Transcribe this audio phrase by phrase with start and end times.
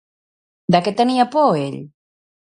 [0.75, 1.77] De què tenia por ell?